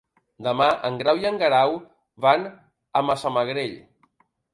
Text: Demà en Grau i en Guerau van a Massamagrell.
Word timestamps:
Demà 0.45 0.67
en 0.87 0.95
Grau 1.01 1.19
i 1.23 1.27
en 1.29 1.35
Guerau 1.43 1.75
van 2.27 2.47
a 3.01 3.05
Massamagrell. 3.11 3.77